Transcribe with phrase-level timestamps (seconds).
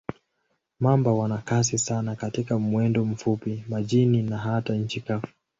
[0.79, 5.27] Mamba wana kasi sana katika mwendo mfupi, majini na hata nchi kavu.